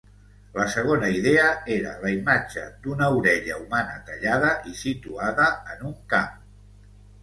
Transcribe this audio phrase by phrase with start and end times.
[0.53, 1.43] La segona idea
[1.75, 6.39] era la imatge d'una orella humana tallada i situada en un camp.